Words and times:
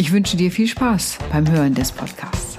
Ich 0.00 0.12
wünsche 0.12 0.38
dir 0.38 0.50
viel 0.50 0.66
Spaß 0.66 1.18
beim 1.30 1.46
Hören 1.52 1.74
des 1.74 1.92
Podcasts. 1.92 2.56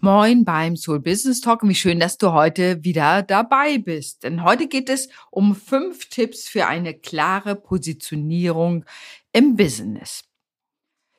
Moin 0.00 0.44
beim 0.44 0.76
Soul 0.76 1.00
Business 1.00 1.40
Talk. 1.40 1.66
Wie 1.66 1.74
schön, 1.74 1.98
dass 1.98 2.18
du 2.18 2.32
heute 2.32 2.84
wieder 2.84 3.24
dabei 3.24 3.78
bist. 3.78 4.22
Denn 4.22 4.44
heute 4.44 4.68
geht 4.68 4.88
es 4.88 5.08
um 5.32 5.56
fünf 5.56 6.08
Tipps 6.08 6.48
für 6.48 6.68
eine 6.68 6.94
klare 6.94 7.56
Positionierung 7.56 8.84
im 9.32 9.56
Business. 9.56 10.22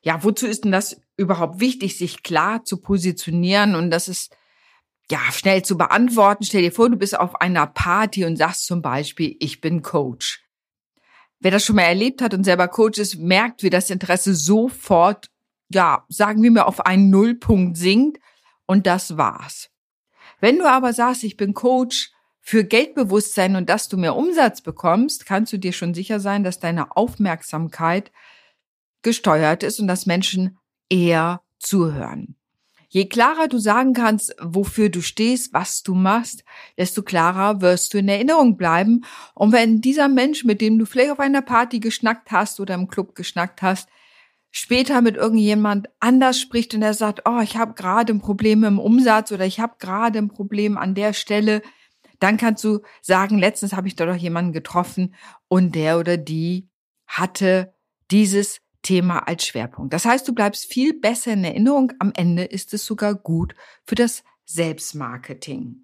Ja, 0.01 0.23
wozu 0.23 0.47
ist 0.47 0.63
denn 0.63 0.71
das 0.71 1.01
überhaupt 1.17 1.59
wichtig, 1.59 1.97
sich 1.97 2.23
klar 2.23 2.63
zu 2.63 2.77
positionieren? 2.77 3.75
Und 3.75 3.91
das 3.91 4.07
ist 4.07 4.33
ja, 5.11 5.19
schnell 5.31 5.61
zu 5.61 5.77
beantworten. 5.77 6.45
Stell 6.45 6.61
dir 6.61 6.71
vor, 6.71 6.89
du 6.89 6.95
bist 6.95 7.19
auf 7.19 7.41
einer 7.41 7.67
Party 7.67 8.23
und 8.23 8.37
sagst 8.37 8.65
zum 8.65 8.81
Beispiel, 8.81 9.35
ich 9.39 9.59
bin 9.59 9.81
Coach. 9.81 10.43
Wer 11.41 11.51
das 11.51 11.65
schon 11.65 11.75
mal 11.75 11.83
erlebt 11.83 12.21
hat 12.21 12.33
und 12.33 12.45
selber 12.45 12.67
Coach 12.69 12.97
ist, 12.97 13.17
merkt, 13.17 13.61
wie 13.61 13.69
das 13.69 13.89
Interesse 13.89 14.33
sofort, 14.33 15.29
ja, 15.69 16.05
sagen 16.07 16.41
wir 16.41 16.51
mal, 16.51 16.63
auf 16.63 16.85
einen 16.85 17.09
Nullpunkt 17.09 17.77
sinkt 17.77 18.19
und 18.65 18.87
das 18.87 19.17
war's. 19.17 19.69
Wenn 20.39 20.59
du 20.59 20.65
aber 20.65 20.93
sagst, 20.93 21.23
ich 21.23 21.35
bin 21.35 21.53
Coach 21.53 22.11
für 22.39 22.63
Geldbewusstsein 22.63 23.55
und 23.55 23.69
dass 23.69 23.89
du 23.89 23.97
mehr 23.97 24.15
Umsatz 24.15 24.61
bekommst, 24.61 25.25
kannst 25.25 25.51
du 25.51 25.57
dir 25.57 25.73
schon 25.73 25.93
sicher 25.93 26.19
sein, 26.19 26.43
dass 26.43 26.59
deine 26.59 26.95
Aufmerksamkeit 26.95 28.11
gesteuert 29.01 29.63
ist 29.63 29.79
und 29.79 29.87
dass 29.87 30.05
Menschen 30.05 30.57
eher 30.89 31.41
zuhören. 31.59 32.35
Je 32.93 33.05
klarer 33.05 33.47
du 33.47 33.57
sagen 33.57 33.93
kannst, 33.93 34.35
wofür 34.41 34.89
du 34.89 35.01
stehst, 35.01 35.53
was 35.53 35.81
du 35.81 35.95
machst, 35.95 36.43
desto 36.77 37.03
klarer 37.03 37.61
wirst 37.61 37.93
du 37.93 37.99
in 37.99 38.09
Erinnerung 38.09 38.57
bleiben. 38.57 39.05
Und 39.33 39.53
wenn 39.53 39.79
dieser 39.79 40.09
Mensch, 40.09 40.43
mit 40.43 40.59
dem 40.59 40.77
du 40.77 40.85
vielleicht 40.85 41.11
auf 41.11 41.21
einer 41.21 41.41
Party 41.41 41.79
geschnackt 41.79 42.31
hast 42.31 42.59
oder 42.59 42.73
im 42.73 42.89
Club 42.89 43.15
geschnackt 43.15 43.61
hast, 43.61 43.87
später 44.51 45.01
mit 45.01 45.15
irgendjemand 45.15 45.87
anders 46.01 46.37
spricht 46.37 46.75
und 46.75 46.81
er 46.81 46.93
sagt, 46.93 47.21
oh, 47.23 47.39
ich 47.39 47.55
habe 47.55 47.75
gerade 47.75 48.11
ein 48.11 48.19
Problem 48.19 48.65
im 48.65 48.77
Umsatz 48.77 49.31
oder 49.31 49.45
ich 49.45 49.61
habe 49.61 49.75
gerade 49.79 50.19
ein 50.19 50.27
Problem 50.27 50.77
an 50.77 50.93
der 50.93 51.13
Stelle, 51.13 51.61
dann 52.19 52.35
kannst 52.35 52.61
du 52.65 52.81
sagen, 53.01 53.39
letztens 53.39 53.71
habe 53.71 53.87
ich 53.87 53.95
da 53.95 54.05
doch 54.05 54.17
jemanden 54.17 54.51
getroffen 54.51 55.15
und 55.47 55.75
der 55.75 55.97
oder 55.97 56.17
die 56.17 56.67
hatte 57.07 57.73
dieses 58.11 58.59
Thema 58.81 59.27
als 59.27 59.45
Schwerpunkt. 59.45 59.93
Das 59.93 60.05
heißt, 60.05 60.27
du 60.27 60.33
bleibst 60.33 60.65
viel 60.65 60.99
besser 60.99 61.33
in 61.33 61.43
Erinnerung. 61.43 61.93
Am 61.99 62.11
Ende 62.15 62.43
ist 62.43 62.73
es 62.73 62.85
sogar 62.85 63.15
gut 63.15 63.55
für 63.85 63.95
das 63.95 64.23
Selbstmarketing. 64.45 65.83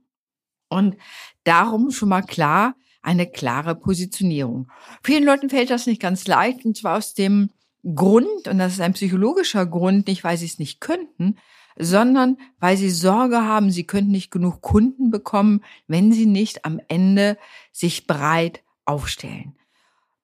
Und 0.69 0.97
darum 1.43 1.91
schon 1.91 2.09
mal 2.09 2.23
klar, 2.23 2.75
eine 3.01 3.27
klare 3.27 3.75
Positionierung. 3.75 4.69
Vielen 5.03 5.23
Leuten 5.23 5.49
fällt 5.49 5.69
das 5.69 5.87
nicht 5.87 6.01
ganz 6.01 6.27
leicht, 6.27 6.65
und 6.65 6.75
zwar 6.75 6.97
aus 6.97 7.13
dem 7.13 7.51
Grund, 7.95 8.47
und 8.47 8.57
das 8.57 8.73
ist 8.73 8.81
ein 8.81 8.93
psychologischer 8.93 9.65
Grund, 9.65 10.07
nicht 10.07 10.23
weil 10.23 10.37
sie 10.37 10.45
es 10.45 10.59
nicht 10.59 10.81
könnten, 10.81 11.37
sondern 11.77 12.37
weil 12.59 12.75
sie 12.75 12.89
Sorge 12.89 13.43
haben, 13.43 13.71
sie 13.71 13.85
könnten 13.85 14.11
nicht 14.11 14.31
genug 14.31 14.61
Kunden 14.61 15.11
bekommen, 15.11 15.63
wenn 15.87 16.11
sie 16.11 16.25
nicht 16.25 16.65
am 16.65 16.81
Ende 16.87 17.37
sich 17.71 18.07
breit 18.07 18.63
aufstellen. 18.83 19.56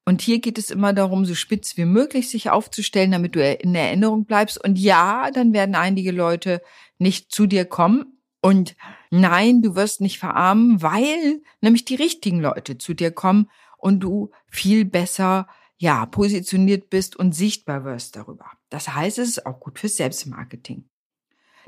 Und 0.06 0.22
hier 0.22 0.40
geht 0.40 0.58
es 0.58 0.70
immer 0.70 0.92
darum, 0.94 1.26
so 1.26 1.34
spitz 1.34 1.78
wie 1.78 1.86
möglich 1.86 2.30
sich 2.30 2.50
aufzustellen, 2.50 3.12
damit 3.12 3.36
du 3.36 3.44
in 3.46 3.74
Erinnerung 3.74 4.26
bleibst. 4.26 4.62
Und 4.62 4.78
ja, 4.78 5.32
dann 5.32 5.54
werden 5.54 5.76
einige 5.76 6.12
Leute 6.12 6.62
nicht 6.98 7.32
zu 7.32 7.48
dir 7.48 7.66
kommen. 7.66 8.18
Und 8.42 8.76
nein, 9.10 9.62
du 9.62 9.76
wirst 9.76 10.02
nicht 10.02 10.20
verarmen, 10.20 10.82
weil 10.82 11.42
nämlich 11.62 11.86
die 11.86 11.96
richtigen 11.96 12.42
Leute 12.42 12.78
zu 12.78 12.94
dir 12.94 13.12
kommen 13.12 13.50
und 13.78 14.02
du 14.02 14.32
viel 14.48 14.84
besser, 14.84 15.48
ja, 15.78 16.06
positioniert 16.06 16.90
bist 16.90 17.16
und 17.16 17.34
sichtbar 17.34 17.86
wirst 17.86 18.18
darüber. 18.18 18.46
Das 18.70 18.94
heißt, 18.94 19.20
es 19.20 19.30
ist 19.30 19.46
auch 19.46 19.60
gut 19.60 19.80
fürs 19.80 19.96
Selbstmarketing. 19.96 20.90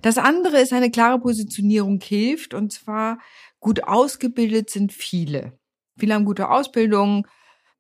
Das 0.02 0.18
andere 0.18 0.60
ist, 0.60 0.74
eine 0.74 0.92
klare 0.92 1.20
Positionierung 1.20 2.02
hilft 2.02 2.54
und 2.54 2.74
zwar 2.74 3.20
gut 3.60 3.86
ausgebildet 3.86 4.70
sind 4.70 4.92
viele. 4.92 5.58
Viele 5.98 6.14
haben 6.14 6.26
gute 6.26 6.50
Ausbildungen, 6.50 7.26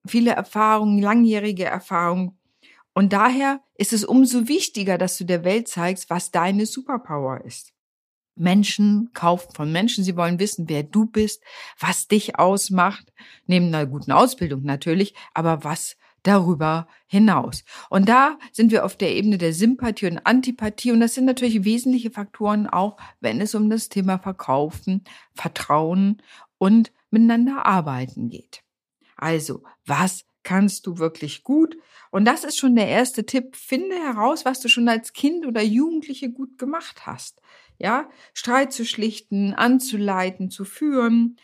viele 0.07 0.31
Erfahrungen, 0.31 0.99
langjährige 0.99 1.66
Erfahrungen. 1.66 2.38
Und 2.93 3.13
daher 3.13 3.61
ist 3.75 3.93
es 3.93 4.05
umso 4.05 4.47
wichtiger, 4.47 4.97
dass 4.97 5.17
du 5.17 5.25
der 5.25 5.43
Welt 5.43 5.67
zeigst, 5.67 6.09
was 6.09 6.31
deine 6.31 6.66
Superpower 6.66 7.43
ist. 7.43 7.73
Menschen 8.35 9.11
kaufen 9.13 9.53
von 9.53 9.71
Menschen, 9.71 10.03
sie 10.03 10.17
wollen 10.17 10.39
wissen, 10.39 10.67
wer 10.67 10.83
du 10.83 11.05
bist, 11.05 11.41
was 11.79 12.07
dich 12.07 12.38
ausmacht, 12.38 13.13
neben 13.47 13.67
einer 13.67 13.85
guten 13.85 14.11
Ausbildung 14.11 14.63
natürlich, 14.63 15.15
aber 15.33 15.63
was 15.63 15.95
darüber 16.23 16.88
hinaus. 17.07 17.63
Und 17.89 18.09
da 18.09 18.38
sind 18.51 18.71
wir 18.71 18.83
auf 18.83 18.97
der 18.97 19.15
Ebene 19.15 19.38
der 19.38 19.53
Sympathie 19.53 20.07
und 20.07 20.19
Antipathie 20.25 20.91
und 20.91 20.99
das 20.99 21.13
sind 21.13 21.25
natürlich 21.25 21.63
wesentliche 21.63 22.11
Faktoren 22.11 22.67
auch, 22.67 22.97
wenn 23.19 23.39
es 23.41 23.55
um 23.55 23.69
das 23.69 23.89
Thema 23.89 24.17
Verkaufen, 24.17 25.03
Vertrauen 25.33 26.21
und 26.57 26.91
miteinander 27.11 27.65
arbeiten 27.65 28.29
geht. 28.29 28.64
Also, 29.15 29.63
was 29.85 30.25
kannst 30.43 30.87
du 30.87 30.97
wirklich 30.97 31.43
gut? 31.43 31.77
Und 32.11 32.25
das 32.25 32.43
ist 32.43 32.57
schon 32.57 32.75
der 32.75 32.87
erste 32.87 33.25
Tipp. 33.25 33.55
Finde 33.55 33.95
heraus, 33.95 34.45
was 34.45 34.59
du 34.59 34.69
schon 34.69 34.87
als 34.87 35.13
Kind 35.13 35.45
oder 35.45 35.61
Jugendliche 35.61 36.31
gut 36.31 36.57
gemacht 36.57 37.05
hast. 37.05 37.41
Ja, 37.77 38.09
Streit 38.33 38.71
zu 38.71 38.85
schlichten, 38.85 39.53
anzuleiten, 39.53 40.49
zu 40.49 40.63
führen, 40.63 41.37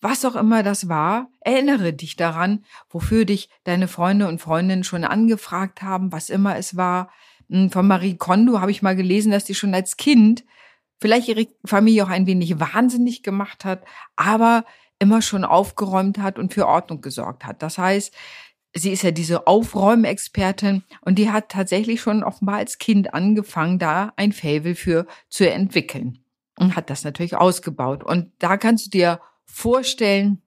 was 0.00 0.24
auch 0.24 0.36
immer 0.36 0.62
das 0.62 0.88
war, 0.88 1.30
erinnere 1.40 1.92
dich 1.92 2.16
daran, 2.16 2.64
wofür 2.88 3.24
dich 3.24 3.48
deine 3.64 3.88
Freunde 3.88 4.28
und 4.28 4.40
Freundinnen 4.40 4.84
schon 4.84 5.04
angefragt 5.04 5.82
haben, 5.82 6.12
was 6.12 6.30
immer 6.30 6.56
es 6.56 6.76
war. 6.76 7.10
Hm, 7.48 7.70
von 7.70 7.86
Marie 7.86 8.16
Kondo 8.16 8.60
habe 8.60 8.70
ich 8.70 8.82
mal 8.82 8.96
gelesen, 8.96 9.32
dass 9.32 9.44
die 9.44 9.54
schon 9.54 9.74
als 9.74 9.96
Kind 9.96 10.44
vielleicht 11.00 11.28
ihre 11.28 11.46
Familie 11.64 12.04
auch 12.04 12.08
ein 12.08 12.26
wenig 12.26 12.58
wahnsinnig 12.58 13.22
gemacht 13.22 13.64
hat, 13.64 13.84
aber 14.16 14.64
immer 14.98 15.22
schon 15.22 15.44
aufgeräumt 15.44 16.18
hat 16.18 16.38
und 16.38 16.52
für 16.52 16.66
Ordnung 16.66 17.00
gesorgt 17.00 17.44
hat. 17.44 17.62
Das 17.62 17.78
heißt, 17.78 18.12
sie 18.74 18.92
ist 18.92 19.02
ja 19.02 19.10
diese 19.10 19.46
Aufräumexpertin 19.46 20.82
und 21.00 21.18
die 21.18 21.30
hat 21.30 21.50
tatsächlich 21.50 22.00
schon 22.00 22.24
offenbar 22.24 22.56
als 22.56 22.78
Kind 22.78 23.14
angefangen, 23.14 23.78
da 23.78 24.12
ein 24.16 24.32
Fable 24.32 24.74
für 24.74 25.06
zu 25.28 25.50
entwickeln 25.50 26.18
und 26.58 26.76
hat 26.76 26.90
das 26.90 27.04
natürlich 27.04 27.36
ausgebaut. 27.36 28.02
Und 28.02 28.32
da 28.38 28.56
kannst 28.56 28.86
du 28.86 28.90
dir 28.90 29.20
vorstellen, 29.44 30.42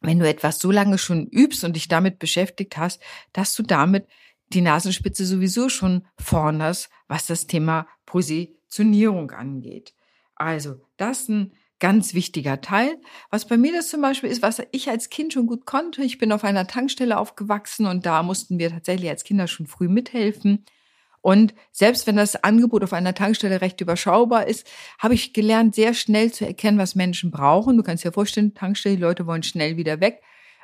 wenn 0.00 0.18
du 0.18 0.28
etwas 0.28 0.58
so 0.58 0.70
lange 0.70 0.96
schon 0.96 1.26
übst 1.26 1.62
und 1.64 1.76
dich 1.76 1.88
damit 1.88 2.18
beschäftigt 2.18 2.76
hast, 2.78 3.02
dass 3.32 3.54
du 3.54 3.62
damit 3.62 4.06
die 4.52 4.62
Nasenspitze 4.62 5.26
sowieso 5.26 5.68
schon 5.68 6.06
vorn 6.18 6.62
hast, 6.62 6.90
was 7.06 7.26
das 7.26 7.46
Thema 7.46 7.86
Positionierung 8.06 9.30
angeht. 9.30 9.94
Also, 10.34 10.80
das 10.96 11.22
ist 11.22 11.28
ein 11.28 11.52
ganz 11.80 12.14
wichtiger 12.14 12.60
Teil. 12.60 12.96
Was 13.30 13.46
bei 13.46 13.56
mir 13.56 13.72
das 13.72 13.88
zum 13.88 14.00
Beispiel 14.02 14.30
ist, 14.30 14.42
was 14.42 14.62
ich 14.70 14.88
als 14.88 15.10
Kind 15.10 15.32
schon 15.32 15.46
gut 15.46 15.66
konnte. 15.66 16.02
Ich 16.02 16.18
bin 16.18 16.32
auf 16.32 16.44
einer 16.44 16.66
Tankstelle 16.66 17.18
aufgewachsen 17.18 17.86
und 17.86 18.06
da 18.06 18.22
mussten 18.22 18.58
wir 18.58 18.70
tatsächlich 18.70 19.10
als 19.10 19.24
Kinder 19.24 19.48
schon 19.48 19.66
früh 19.66 19.88
mithelfen. 19.88 20.64
Und 21.22 21.54
selbst 21.72 22.06
wenn 22.06 22.16
das 22.16 22.42
Angebot 22.44 22.82
auf 22.82 22.92
einer 22.92 23.14
Tankstelle 23.14 23.60
recht 23.60 23.80
überschaubar 23.80 24.46
ist, 24.46 24.66
habe 24.98 25.14
ich 25.14 25.32
gelernt, 25.32 25.74
sehr 25.74 25.92
schnell 25.92 26.32
zu 26.32 26.46
erkennen, 26.46 26.78
was 26.78 26.94
Menschen 26.94 27.30
brauchen. 27.30 27.76
Du 27.76 27.82
kannst 27.82 28.04
dir 28.04 28.12
vorstellen, 28.12 28.54
Tankstelle, 28.54 28.96
die 28.96 29.02
Leute 29.02 29.26
wollen 29.26 29.42
schnell 29.42 29.76
wieder 29.76 30.00
weg 30.00 30.22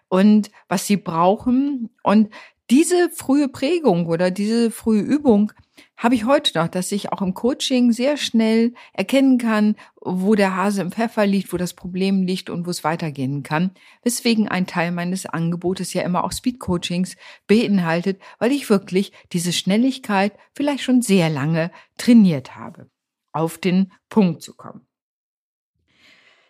und 0.09 0.51
was 0.69 0.87
sie 0.87 0.97
brauchen. 0.97 1.91
Und 2.03 2.33
diese 2.71 3.11
frühe 3.11 3.49
Prägung 3.49 4.07
oder 4.07 4.31
diese 4.31 4.71
frühe 4.71 5.03
Übung 5.03 5.53
habe 5.97 6.15
ich 6.15 6.27
heute 6.27 6.59
noch, 6.59 6.69
dass 6.69 6.93
ich 6.93 7.13
auch 7.13 7.23
im 7.23 7.33
Coaching 7.33 7.93
sehr 7.93 8.17
schnell 8.17 8.75
erkennen 8.93 9.39
kann, 9.39 9.77
wo 10.01 10.35
der 10.35 10.55
Hase 10.55 10.83
im 10.83 10.93
Pfeffer 10.93 11.27
liegt, 11.27 11.53
wo 11.53 11.57
das 11.57 11.73
Problem 11.75 12.23
liegt 12.23 12.51
und 12.51 12.67
wo 12.67 12.71
es 12.71 12.85
weitergehen 12.85 13.43
kann. 13.43 13.71
Weswegen 14.03 14.47
ein 14.49 14.67
Teil 14.67 14.93
meines 14.93 15.25
Angebotes 15.25 15.95
ja 15.95 16.03
immer 16.03 16.25
auch 16.25 16.33
Speed 16.33 16.61
Coachings 16.61 17.17
beinhaltet, 17.47 18.21
weil 18.39 18.53
ich 18.53 18.69
wirklich 18.69 19.13
diese 19.33 19.53
Schnelligkeit 19.53 20.33
vielleicht 20.55 20.83
schon 20.83 21.01
sehr 21.01 21.31
lange 21.31 21.71
trainiert 21.97 22.57
habe, 22.57 22.91
auf 23.33 23.57
den 23.57 23.93
Punkt 24.11 24.43
zu 24.43 24.55
kommen. 24.55 24.87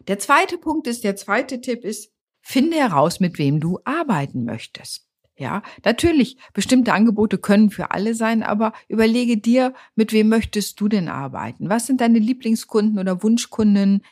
Der 0.08 0.18
zweite 0.18 0.58
Punkt 0.58 0.86
ist, 0.86 1.04
der 1.04 1.16
zweite 1.16 1.60
Tipp 1.60 1.84
ist, 1.84 2.12
finde 2.40 2.76
heraus, 2.76 3.20
mit 3.20 3.38
wem 3.38 3.60
du 3.60 3.80
arbeiten 3.84 4.44
möchtest. 4.44 5.06
Ja, 5.38 5.62
natürlich, 5.84 6.38
bestimmte 6.54 6.94
Angebote 6.94 7.36
können 7.36 7.70
für 7.70 7.90
alle 7.90 8.14
sein, 8.14 8.42
aber 8.42 8.72
überlege 8.88 9.36
dir, 9.36 9.74
mit 9.94 10.12
wem 10.12 10.30
möchtest 10.30 10.80
du 10.80 10.88
denn 10.88 11.08
arbeiten? 11.08 11.68
Was 11.68 11.86
sind 11.86 12.00
deine 12.00 12.18
Lieblingskunden 12.18 12.98
oder 12.98 13.22
Wunschkunden? 13.22 14.02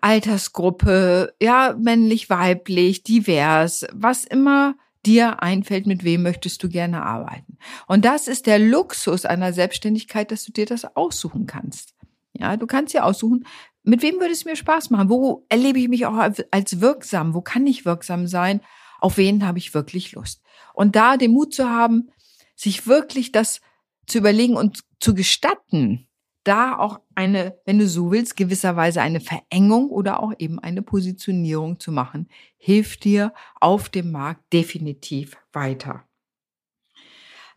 Altersgruppe, 0.00 1.34
ja, 1.40 1.76
männlich, 1.78 2.30
weiblich, 2.30 3.02
divers, 3.02 3.86
was 3.92 4.24
immer 4.24 4.74
dir 5.04 5.42
einfällt, 5.42 5.86
mit 5.86 6.02
wem 6.02 6.22
möchtest 6.22 6.62
du 6.62 6.70
gerne 6.70 7.02
arbeiten. 7.02 7.58
Und 7.86 8.06
das 8.06 8.26
ist 8.26 8.46
der 8.46 8.58
Luxus 8.58 9.26
einer 9.26 9.52
Selbstständigkeit, 9.52 10.30
dass 10.30 10.44
du 10.44 10.52
dir 10.52 10.64
das 10.64 10.96
aussuchen 10.96 11.46
kannst. 11.46 11.94
Ja, 12.32 12.56
du 12.56 12.66
kannst 12.66 12.94
dir 12.94 13.04
aussuchen, 13.04 13.44
mit 13.82 14.00
wem 14.00 14.14
würde 14.18 14.32
es 14.32 14.46
mir 14.46 14.56
Spaß 14.56 14.90
machen? 14.90 15.10
Wo 15.10 15.44
erlebe 15.48 15.78
ich 15.78 15.88
mich 15.88 16.06
auch 16.06 16.14
als 16.14 16.80
wirksam? 16.80 17.34
Wo 17.34 17.42
kann 17.42 17.66
ich 17.66 17.84
wirksam 17.84 18.26
sein? 18.26 18.60
Auf 19.02 19.16
wen 19.16 19.44
habe 19.44 19.58
ich 19.58 19.74
wirklich 19.74 20.12
Lust? 20.12 20.42
Und 20.74 20.94
da 20.94 21.16
den 21.16 21.32
Mut 21.32 21.52
zu 21.52 21.68
haben, 21.68 22.10
sich 22.54 22.86
wirklich 22.86 23.32
das 23.32 23.60
zu 24.06 24.18
überlegen 24.18 24.56
und 24.56 24.84
zu 25.00 25.12
gestatten, 25.12 26.06
da 26.44 26.78
auch 26.78 27.00
eine, 27.16 27.56
wenn 27.64 27.80
du 27.80 27.88
so 27.88 28.12
willst, 28.12 28.36
gewisserweise 28.36 29.02
eine 29.02 29.20
Verengung 29.20 29.90
oder 29.90 30.22
auch 30.22 30.32
eben 30.38 30.60
eine 30.60 30.82
Positionierung 30.82 31.80
zu 31.80 31.90
machen, 31.90 32.28
hilft 32.58 33.02
dir 33.02 33.34
auf 33.60 33.88
dem 33.88 34.12
Markt 34.12 34.52
definitiv 34.52 35.36
weiter. 35.52 36.04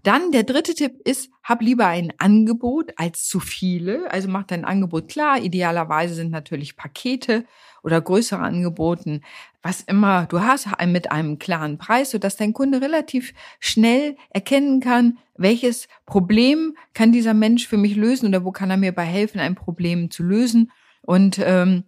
Dann 0.06 0.32
der 0.32 0.44
dritte 0.44 0.76
Tipp 0.76 1.02
ist, 1.04 1.32
hab 1.42 1.64
lieber 1.64 1.88
ein 1.88 2.14
Angebot 2.20 2.94
als 2.96 3.28
zu 3.28 3.40
viele. 3.40 4.12
Also 4.12 4.30
mach 4.30 4.44
dein 4.44 4.64
Angebot 4.64 5.10
klar. 5.10 5.40
Idealerweise 5.42 6.14
sind 6.14 6.30
natürlich 6.30 6.78
Pakete 6.78 7.44
oder 7.82 8.00
größere 8.02 8.40
Angeboten, 8.40 9.22
was 9.64 9.82
immer 9.82 10.28
du 10.28 10.42
hast, 10.42 10.68
mit 10.86 11.12
einem 11.12 11.40
klaren 11.40 11.80
Preis, 11.80 12.12
sodass 12.12 12.38
dein 12.38 12.54
Kunde 12.54 12.82
relativ 12.82 13.34
schnell 13.60 14.16
erkennen 14.30 14.80
kann, 14.80 15.18
welches 15.38 15.88
Problem 16.06 16.78
kann 16.94 17.12
dieser 17.12 17.34
Mensch 17.34 17.68
für 17.68 17.78
mich 17.78 17.96
lösen 17.96 18.28
oder 18.28 18.46
wo 18.46 18.52
kann 18.52 18.70
er 18.70 18.78
mir 18.78 18.92
bei 18.92 19.06
helfen, 19.06 19.40
ein 19.40 19.56
Problem 19.56 20.12
zu 20.12 20.22
lösen. 20.22 20.72
Und 21.02 21.40
ähm, 21.44 21.84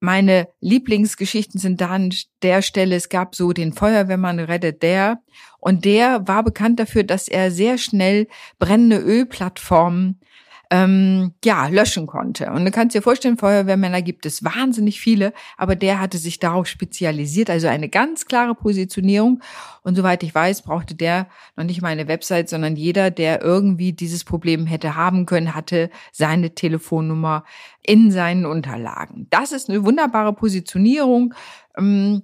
meine 0.00 0.48
Lieblingsgeschichten 0.60 1.58
sind 1.58 1.80
da 1.80 1.88
an 1.88 2.14
der 2.42 2.62
Stelle, 2.62 2.96
es 2.96 3.08
gab 3.08 3.34
so 3.34 3.52
den 3.52 3.72
Feuerwehrmann 3.72 4.38
rettet 4.38 4.82
der 4.82 5.22
und 5.58 5.84
der 5.84 6.26
war 6.28 6.44
bekannt 6.44 6.78
dafür, 6.78 7.02
dass 7.02 7.28
er 7.28 7.50
sehr 7.50 7.78
schnell 7.78 8.28
brennende 8.58 8.98
Ölplattformen 8.98 10.20
ähm, 10.70 11.32
ja, 11.44 11.66
löschen 11.68 12.06
konnte. 12.06 12.50
Und 12.50 12.64
du 12.64 12.70
kannst 12.70 12.94
dir 12.94 13.00
vorstellen, 13.00 13.38
Feuerwehrmänner 13.38 14.02
gibt 14.02 14.26
es 14.26 14.44
wahnsinnig 14.44 15.00
viele, 15.00 15.32
aber 15.56 15.76
der 15.76 15.98
hatte 15.98 16.18
sich 16.18 16.38
darauf 16.38 16.66
spezialisiert, 16.66 17.48
also 17.48 17.68
eine 17.68 17.88
ganz 17.88 18.26
klare 18.26 18.54
Positionierung. 18.54 19.40
Und 19.82 19.94
soweit 19.94 20.22
ich 20.22 20.34
weiß, 20.34 20.62
brauchte 20.62 20.94
der 20.94 21.28
noch 21.56 21.64
nicht 21.64 21.80
mal 21.80 21.88
eine 21.88 22.08
Website, 22.08 22.50
sondern 22.50 22.76
jeder, 22.76 23.10
der 23.10 23.42
irgendwie 23.42 23.94
dieses 23.94 24.24
Problem 24.24 24.66
hätte 24.66 24.94
haben 24.94 25.24
können, 25.24 25.54
hatte 25.54 25.90
seine 26.12 26.54
Telefonnummer 26.54 27.44
in 27.82 28.10
seinen 28.10 28.44
Unterlagen. 28.44 29.26
Das 29.30 29.52
ist 29.52 29.70
eine 29.70 29.84
wunderbare 29.84 30.34
Positionierung. 30.34 31.32
Ähm, 31.78 32.22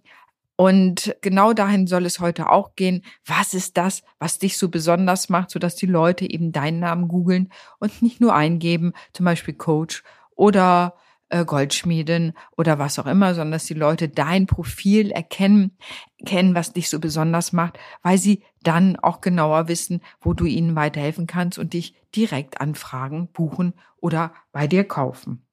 und 0.56 1.16
genau 1.20 1.52
dahin 1.52 1.86
soll 1.86 2.06
es 2.06 2.20
heute 2.20 2.50
auch 2.50 2.76
gehen. 2.76 3.02
Was 3.26 3.54
ist 3.54 3.76
das, 3.76 4.02
was 4.18 4.38
dich 4.38 4.56
so 4.56 4.68
besonders 4.68 5.28
macht, 5.28 5.50
sodass 5.50 5.74
die 5.74 5.86
Leute 5.86 6.30
eben 6.30 6.52
deinen 6.52 6.78
Namen 6.78 7.08
googeln 7.08 7.50
und 7.80 8.02
nicht 8.02 8.20
nur 8.20 8.34
eingeben, 8.34 8.92
zum 9.12 9.24
Beispiel 9.24 9.54
Coach 9.54 10.04
oder 10.36 10.94
äh, 11.28 11.44
Goldschmiedin 11.44 12.34
oder 12.56 12.78
was 12.78 13.00
auch 13.00 13.06
immer, 13.06 13.34
sondern 13.34 13.52
dass 13.52 13.64
die 13.64 13.74
Leute 13.74 14.08
dein 14.08 14.46
Profil 14.46 15.10
erkennen, 15.10 15.76
kennen, 16.24 16.54
was 16.54 16.72
dich 16.72 16.88
so 16.88 17.00
besonders 17.00 17.52
macht, 17.52 17.78
weil 18.02 18.18
sie 18.18 18.44
dann 18.62 18.96
auch 18.96 19.20
genauer 19.20 19.66
wissen, 19.66 20.02
wo 20.20 20.34
du 20.34 20.44
ihnen 20.44 20.76
weiterhelfen 20.76 21.26
kannst 21.26 21.58
und 21.58 21.72
dich 21.72 21.96
direkt 22.14 22.60
anfragen, 22.60 23.28
buchen 23.32 23.74
oder 23.96 24.32
bei 24.52 24.68
dir 24.68 24.84
kaufen. 24.84 25.44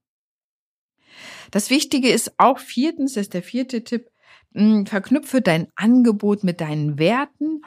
Das 1.49 1.69
Wichtige 1.69 2.09
ist 2.09 2.33
auch 2.37 2.59
viertens, 2.59 3.13
das 3.13 3.23
ist 3.23 3.33
der 3.33 3.43
vierte 3.43 3.83
Tipp, 3.83 4.10
verknüpfe 4.53 5.41
dein 5.41 5.67
Angebot 5.75 6.43
mit 6.43 6.61
deinen 6.61 6.99
Werten. 6.99 7.61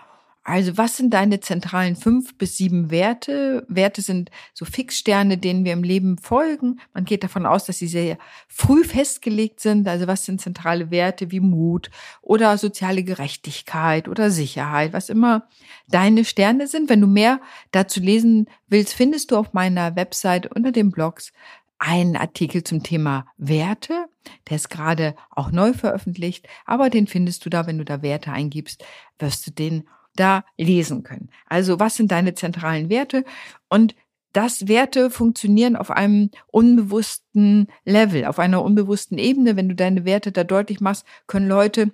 Also 0.46 0.76
was 0.76 0.98
sind 0.98 1.14
deine 1.14 1.40
zentralen 1.40 1.96
fünf 1.96 2.36
bis 2.36 2.58
sieben 2.58 2.90
Werte? 2.90 3.64
Werte 3.66 4.02
sind 4.02 4.30
so 4.52 4.66
Fixsterne, 4.66 5.38
denen 5.38 5.64
wir 5.64 5.72
im 5.72 5.82
Leben 5.82 6.18
folgen. 6.18 6.80
Man 6.92 7.06
geht 7.06 7.24
davon 7.24 7.46
aus, 7.46 7.64
dass 7.64 7.78
sie 7.78 7.86
sehr 7.86 8.18
früh 8.46 8.84
festgelegt 8.84 9.60
sind. 9.60 9.88
Also 9.88 10.06
was 10.06 10.26
sind 10.26 10.42
zentrale 10.42 10.90
Werte 10.90 11.30
wie 11.30 11.40
Mut 11.40 11.90
oder 12.20 12.58
soziale 12.58 13.04
Gerechtigkeit 13.04 14.06
oder 14.06 14.30
Sicherheit, 14.30 14.92
was 14.92 15.08
immer 15.08 15.48
deine 15.88 16.26
Sterne 16.26 16.66
sind. 16.66 16.90
Wenn 16.90 17.00
du 17.00 17.06
mehr 17.06 17.40
dazu 17.70 18.00
lesen 18.00 18.50
willst, 18.68 18.92
findest 18.92 19.30
du 19.30 19.38
auf 19.38 19.54
meiner 19.54 19.96
Website 19.96 20.54
unter 20.54 20.72
den 20.72 20.90
Blogs 20.90 21.32
einen 21.84 22.16
Artikel 22.16 22.64
zum 22.64 22.82
Thema 22.82 23.26
Werte. 23.36 24.06
Der 24.48 24.56
ist 24.56 24.70
gerade 24.70 25.14
auch 25.30 25.50
neu 25.50 25.74
veröffentlicht, 25.74 26.48
aber 26.64 26.88
den 26.88 27.06
findest 27.06 27.44
du 27.44 27.50
da, 27.50 27.66
wenn 27.66 27.78
du 27.78 27.84
da 27.84 28.00
Werte 28.00 28.32
eingibst, 28.32 28.82
wirst 29.18 29.46
du 29.46 29.50
den 29.50 29.88
da 30.16 30.44
lesen 30.56 31.02
können. 31.02 31.28
Also 31.46 31.80
was 31.80 31.96
sind 31.96 32.10
deine 32.10 32.34
zentralen 32.34 32.88
Werte? 32.88 33.24
Und 33.68 33.94
dass 34.32 34.66
Werte 34.66 35.10
funktionieren 35.10 35.76
auf 35.76 35.90
einem 35.90 36.30
unbewussten 36.46 37.68
Level, 37.84 38.24
auf 38.24 38.38
einer 38.38 38.62
unbewussten 38.62 39.18
Ebene. 39.18 39.56
Wenn 39.56 39.68
du 39.68 39.74
deine 39.74 40.04
Werte 40.04 40.32
da 40.32 40.42
deutlich 40.42 40.80
machst, 40.80 41.04
können 41.26 41.48
Leute 41.48 41.92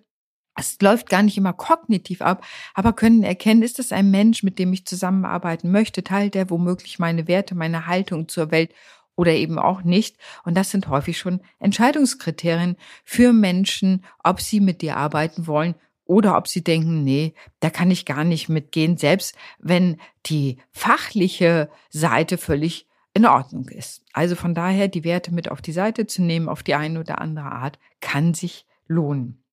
es 0.56 0.80
läuft 0.80 1.08
gar 1.08 1.22
nicht 1.22 1.38
immer 1.38 1.52
kognitiv 1.52 2.20
ab, 2.20 2.44
aber 2.74 2.92
können 2.92 3.22
erkennen, 3.22 3.62
ist 3.62 3.78
das 3.78 3.92
ein 3.92 4.10
Mensch, 4.10 4.42
mit 4.42 4.58
dem 4.58 4.72
ich 4.72 4.84
zusammenarbeiten 4.84 5.70
möchte, 5.70 6.02
teilt 6.02 6.36
er 6.36 6.50
womöglich 6.50 6.98
meine 6.98 7.28
Werte, 7.28 7.54
meine 7.54 7.86
Haltung 7.86 8.28
zur 8.28 8.50
Welt 8.50 8.72
oder 9.16 9.32
eben 9.32 9.58
auch 9.58 9.82
nicht. 9.82 10.16
Und 10.44 10.56
das 10.56 10.70
sind 10.70 10.88
häufig 10.88 11.18
schon 11.18 11.40
Entscheidungskriterien 11.58 12.76
für 13.04 13.32
Menschen, 13.32 14.04
ob 14.24 14.40
sie 14.40 14.60
mit 14.60 14.82
dir 14.82 14.96
arbeiten 14.96 15.46
wollen 15.46 15.74
oder 16.04 16.36
ob 16.36 16.48
sie 16.48 16.64
denken, 16.64 17.04
nee, 17.04 17.34
da 17.60 17.70
kann 17.70 17.90
ich 17.90 18.04
gar 18.04 18.24
nicht 18.24 18.48
mitgehen, 18.48 18.96
selbst 18.96 19.36
wenn 19.58 19.98
die 20.26 20.58
fachliche 20.72 21.70
Seite 21.88 22.36
völlig 22.36 22.88
in 23.14 23.26
Ordnung 23.26 23.68
ist. 23.68 24.02
Also 24.12 24.36
von 24.36 24.54
daher 24.54 24.88
die 24.88 25.04
Werte 25.04 25.32
mit 25.32 25.50
auf 25.50 25.62
die 25.62 25.72
Seite 25.72 26.06
zu 26.06 26.22
nehmen, 26.22 26.48
auf 26.48 26.62
die 26.62 26.74
eine 26.74 27.00
oder 27.00 27.20
andere 27.20 27.52
Art, 27.52 27.78
kann 28.00 28.34
sich 28.34 28.66
lohnen. 28.86 29.44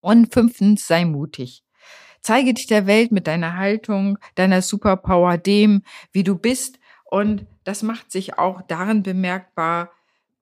Und 0.00 0.32
fünftens, 0.32 0.86
sei 0.86 1.04
mutig. 1.04 1.64
Zeige 2.20 2.54
dich 2.54 2.66
der 2.66 2.86
Welt 2.86 3.12
mit 3.12 3.26
deiner 3.26 3.56
Haltung, 3.56 4.18
deiner 4.34 4.62
Superpower, 4.62 5.38
dem, 5.38 5.82
wie 6.10 6.24
du 6.24 6.36
bist 6.36 6.78
und 7.04 7.46
das 7.64 7.82
macht 7.82 8.12
sich 8.12 8.38
auch 8.38 8.62
darin 8.62 9.02
bemerkbar, 9.02 9.90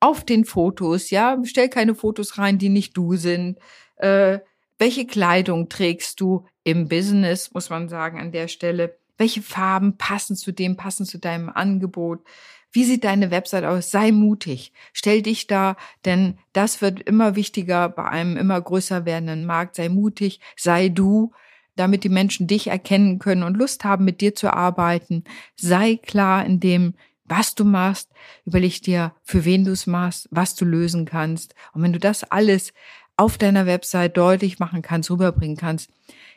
auf 0.01 0.25
den 0.25 0.45
Fotos, 0.45 1.11
ja, 1.11 1.39
stell 1.45 1.69
keine 1.69 1.95
Fotos 1.95 2.37
rein, 2.37 2.59
die 2.59 2.69
nicht 2.69 2.97
du 2.97 3.15
sind. 3.15 3.59
Äh, 3.97 4.41
welche 4.79 5.07
Kleidung 5.07 5.69
trägst 5.69 6.21
du 6.21 6.45
im 6.65 6.89
Business, 6.89 7.53
muss 7.55 7.71
man 7.71 7.89
sagen, 7.89 8.19
an 8.19 8.33
der 8.33 8.49
Stelle? 8.49 8.97
Welche 9.17 9.43
Farben 9.43 9.97
passen 9.97 10.35
zu 10.35 10.51
dem, 10.51 10.77
passen 10.77 11.07
zu 11.07 11.19
deinem 11.19 11.49
Angebot? 11.49 12.25
Wie 12.73 12.83
sieht 12.83 13.05
deine 13.05 13.31
Website 13.31 13.65
aus? 13.65 13.93
Sei 13.93 14.11
mutig. 14.11 14.73
Stell 14.93 15.23
dich 15.23 15.47
da, 15.47 15.77
denn 16.05 16.39
das 16.53 16.83
wird 16.83 17.01
immer 17.01 17.37
wichtiger 17.37 17.89
bei 17.89 18.05
einem 18.05 18.37
immer 18.37 18.61
größer 18.61 19.05
werdenden 19.05 19.47
Markt. 19.47 19.77
Sei 19.77 19.89
mutig, 19.89 20.41
sei 20.57 20.89
du 20.89 21.33
damit 21.77 22.05
die 22.05 22.09
Menschen 22.09 22.47
dich 22.47 22.67
erkennen 22.69 23.19
können 23.19 23.43
und 23.43 23.57
Lust 23.57 23.85
haben, 23.85 24.05
mit 24.05 24.21
dir 24.21 24.35
zu 24.35 24.53
arbeiten. 24.53 25.25
Sei 25.57 25.97
klar 25.97 26.45
in 26.45 26.61
dem, 26.61 26.95
was 27.35 27.55
du 27.55 27.65
machst, 27.65 28.11
überleg 28.45 28.83
dir, 28.83 29.15
für 29.23 29.47
wen 29.47 29.65
du 29.65 29.73
es 29.73 29.87
machst, 29.87 30.29
was 30.31 30.55
du 30.55 30.67
lösen 30.67 31.07
kannst. 31.07 31.55
Und 31.73 31.83
wenn 31.83 31.95
du 31.95 31.99
das 31.99 32.25
alles 32.25 32.75
auf 33.17 33.39
deiner 33.39 33.65
Website 33.65 34.19
deutlich 34.19 34.59
machen 34.59 34.83
kannst, 34.83 35.11
rüberbringen 35.11 35.57
kannst, 35.57 35.91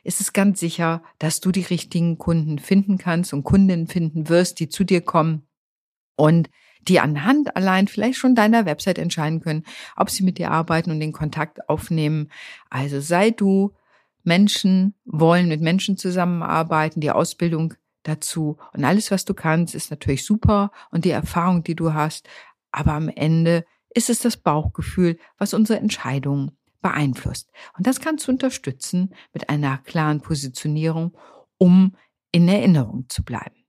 ist 0.06 0.22
es 0.22 0.32
ganz 0.32 0.62
sicher, 0.62 1.04
dass 1.20 1.42
du 1.42 1.52
die 1.52 1.64
richtigen 1.64 2.18
Kunden 2.18 2.60
finden 2.60 2.98
kannst 2.98 3.34
und 3.34 3.44
Kundinnen 3.44 3.88
finden 3.88 4.30
wirst, 4.30 4.62
die 4.62 4.70
zu 4.70 4.86
dir 4.86 5.02
kommen 5.02 5.46
und 6.16 6.50
die 6.88 7.02
anhand 7.02 7.58
allein 7.58 7.90
vielleicht 7.90 8.18
schon 8.18 8.34
deiner 8.34 8.66
Website 8.66 8.98
entscheiden 8.98 9.42
können, 9.42 9.66
ob 9.98 10.10
sie 10.10 10.24
mit 10.24 10.38
dir 10.38 10.52
arbeiten 10.52 10.92
und 10.92 11.02
den 11.02 11.12
Kontakt 11.12 11.68
aufnehmen. 11.68 12.30
Also 12.70 13.02
sei 13.02 13.32
du 13.32 13.74
Menschen 14.24 14.94
wollen 15.04 15.50
mit 15.50 15.60
Menschen 15.60 15.98
zusammenarbeiten, 15.98 17.02
die 17.02 17.12
Ausbildung 17.12 17.74
dazu 18.08 18.58
und 18.74 18.86
alles, 18.86 19.12
was 19.12 19.26
du 19.26 19.34
kannst, 19.34 19.76
ist 19.76 19.92
natürlich 19.92 20.26
super 20.26 20.72
und 20.92 21.06
die 21.06 21.12
Erfahrung, 21.12 21.64
die 21.64 21.76
du 21.76 21.94
hast. 21.94 22.28
Aber 22.72 22.94
am 22.94 23.10
Ende 23.10 23.66
ist 23.90 24.10
es 24.10 24.20
das 24.20 24.38
Bauchgefühl, 24.38 25.18
was 25.38 25.54
unsere 25.54 25.80
Entscheidungen 25.80 26.52
beeinflusst. 26.82 27.50
Und 27.78 27.88
das 27.88 28.00
kannst 28.00 28.28
du 28.28 28.32
unterstützen 28.32 29.14
mit 29.34 29.50
einer 29.50 29.80
klaren 29.80 30.22
Positionierung, 30.22 31.18
um 31.58 31.96
in 32.32 32.48
Erinnerung 32.48 33.06
zu 33.10 33.24
bleiben. 33.24 33.66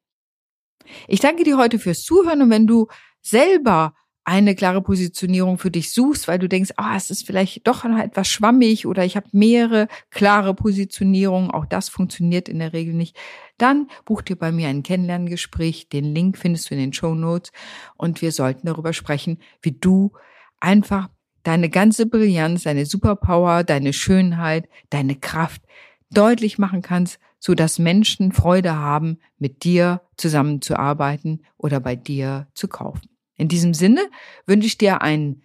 Ich 1.09 1.21
danke 1.21 1.45
dir 1.45 1.57
heute 1.57 1.79
fürs 1.79 2.03
Zuhören 2.03 2.43
und 2.43 2.51
wenn 2.51 2.67
du 2.67 2.89
selber 3.21 3.95
eine 4.27 4.57
klare 4.57 4.83
Positionierung 4.83 5.57
für 5.57 5.71
dich 5.71 5.95
suchst, 5.95 6.27
weil 6.27 6.41
du 6.41 6.49
denkst, 6.49 6.73
ah, 6.77 6.97
es 6.97 7.13
ist 7.13 7.25
vielleicht 7.25 7.65
doch 7.65 7.85
etwas 7.85 8.29
schwammig 8.29 8.85
oder 8.85 9.05
ich 9.05 9.17
habe 9.17 9.29
mehrere 9.31 9.87
klare 10.11 10.53
Positionierungen, 10.53 11.53
auch 11.53 11.65
das 11.65 11.89
funktioniert 11.89 12.49
in 12.49 12.59
der 12.59 12.73
Regel 12.73 12.93
nicht, 12.93 13.17
dann 13.57 13.89
buch 14.05 14.23
dir 14.23 14.35
bei 14.35 14.51
mir 14.51 14.67
ein 14.67 14.83
Kennenlerngespräch. 14.83 15.89
Den 15.91 16.13
Link 16.13 16.39
findest 16.39 16.69
du 16.69 16.75
in 16.75 16.81
den 16.81 16.93
Show 16.93 17.15
Notes 17.15 17.53
und 17.97 18.21
wir 18.21 18.33
sollten 18.33 18.67
darüber 18.67 18.93
sprechen, 18.93 19.39
wie 19.63 19.73
du 19.73 20.11
einfach 20.59 21.09
deine 21.45 21.71
ganze 21.71 22.07
Brillanz, 22.07 22.65
deine 22.65 22.85
Superpower, 22.85 23.63
deine 23.63 23.93
Schönheit, 23.93 24.69
deine 24.91 25.15
Kraft 25.15 25.63
deutlich 26.11 26.59
machen 26.59 26.83
kannst, 26.83 27.21
so 27.39 27.55
dass 27.55 27.79
Menschen 27.79 28.33
Freude 28.33 28.75
haben, 28.75 29.19
mit 29.39 29.63
dir 29.63 30.01
zusammenzuarbeiten 30.17 31.45
oder 31.59 31.79
bei 31.79 31.95
dir 31.95 32.49
zu 32.55 32.67
kaufen. 32.67 33.16
In 33.37 33.49
diesem 33.49 33.75
Sinne 33.75 34.09
wünsche 34.47 34.67
ich 34.67 34.79
dir 34.79 35.03
einen 35.03 35.43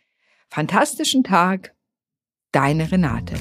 fantastischen 0.49 1.23
Tag. 1.23 1.75
Deine 2.51 2.91
Renate. 2.91 3.35